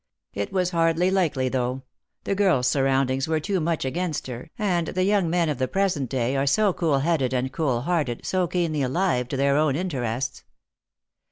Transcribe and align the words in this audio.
It 0.33 0.51
was 0.51 0.71
hardly 0.71 1.11
likely, 1.11 1.47
though. 1.47 1.83
The 2.23 2.33
girl's 2.33 2.65
surroundings 2.65 3.27
were 3.27 3.39
too 3.39 3.59
much 3.59 3.85
against 3.85 4.25
her, 4.25 4.49
and 4.57 4.87
the 4.87 5.03
young 5.03 5.29
men 5.29 5.47
of 5.47 5.59
the 5.59 5.67
present 5.67 6.09
day 6.09 6.35
are 6.35 6.47
so 6.47 6.73
cool 6.73 7.01
headed 7.01 7.35
and 7.35 7.53
cool 7.53 7.81
hearted, 7.81 8.25
so 8.25 8.47
keenly 8.47 8.81
alive 8.81 9.27
to 9.27 9.37
their 9.37 9.55
own 9.57 9.75
interests. 9.75 10.43